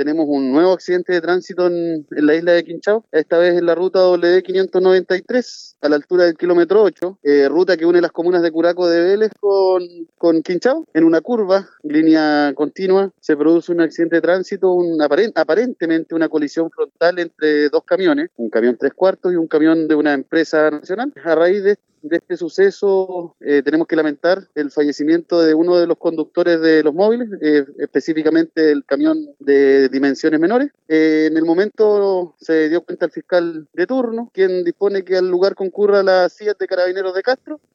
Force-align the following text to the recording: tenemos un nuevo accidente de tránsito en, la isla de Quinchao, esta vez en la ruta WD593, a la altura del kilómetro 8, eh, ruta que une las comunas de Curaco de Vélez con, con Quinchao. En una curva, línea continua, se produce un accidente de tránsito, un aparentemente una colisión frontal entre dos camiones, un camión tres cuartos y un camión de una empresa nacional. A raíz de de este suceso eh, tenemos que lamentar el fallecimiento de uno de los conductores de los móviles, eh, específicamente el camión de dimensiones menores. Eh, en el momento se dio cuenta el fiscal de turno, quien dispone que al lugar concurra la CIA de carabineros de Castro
tenemos 0.00 0.24
un 0.26 0.50
nuevo 0.50 0.72
accidente 0.72 1.12
de 1.12 1.20
tránsito 1.20 1.66
en, 1.66 2.06
la 2.08 2.34
isla 2.34 2.52
de 2.52 2.64
Quinchao, 2.64 3.04
esta 3.12 3.36
vez 3.36 3.58
en 3.58 3.66
la 3.66 3.74
ruta 3.74 3.98
WD593, 4.00 5.76
a 5.82 5.90
la 5.90 5.96
altura 5.96 6.24
del 6.24 6.38
kilómetro 6.38 6.82
8, 6.84 7.18
eh, 7.22 7.48
ruta 7.50 7.76
que 7.76 7.84
une 7.84 8.00
las 8.00 8.10
comunas 8.10 8.40
de 8.40 8.50
Curaco 8.50 8.88
de 8.88 9.02
Vélez 9.02 9.30
con, 9.38 9.82
con 10.16 10.42
Quinchao. 10.42 10.86
En 10.94 11.04
una 11.04 11.20
curva, 11.20 11.68
línea 11.82 12.54
continua, 12.54 13.12
se 13.20 13.36
produce 13.36 13.72
un 13.72 13.82
accidente 13.82 14.16
de 14.16 14.22
tránsito, 14.22 14.72
un 14.72 15.02
aparentemente 15.02 16.14
una 16.14 16.30
colisión 16.30 16.70
frontal 16.70 17.18
entre 17.18 17.68
dos 17.68 17.84
camiones, 17.84 18.30
un 18.36 18.48
camión 18.48 18.78
tres 18.78 18.94
cuartos 18.94 19.34
y 19.34 19.36
un 19.36 19.48
camión 19.48 19.86
de 19.86 19.96
una 19.96 20.14
empresa 20.14 20.70
nacional. 20.70 21.12
A 21.22 21.34
raíz 21.34 21.62
de 21.62 21.76
de 22.02 22.16
este 22.16 22.36
suceso 22.36 23.36
eh, 23.40 23.62
tenemos 23.62 23.86
que 23.86 23.96
lamentar 23.96 24.48
el 24.54 24.70
fallecimiento 24.70 25.40
de 25.40 25.54
uno 25.54 25.76
de 25.76 25.86
los 25.86 25.98
conductores 25.98 26.60
de 26.60 26.82
los 26.82 26.94
móviles, 26.94 27.28
eh, 27.40 27.64
específicamente 27.78 28.70
el 28.70 28.84
camión 28.84 29.28
de 29.38 29.88
dimensiones 29.88 30.40
menores. 30.40 30.70
Eh, 30.88 31.28
en 31.30 31.36
el 31.36 31.44
momento 31.44 32.34
se 32.38 32.68
dio 32.68 32.82
cuenta 32.82 33.06
el 33.06 33.12
fiscal 33.12 33.68
de 33.72 33.86
turno, 33.86 34.30
quien 34.32 34.64
dispone 34.64 35.04
que 35.04 35.16
al 35.16 35.28
lugar 35.28 35.54
concurra 35.54 36.02
la 36.02 36.28
CIA 36.28 36.54
de 36.58 36.66
carabineros 36.66 37.14
de 37.14 37.22
Castro 37.22 37.60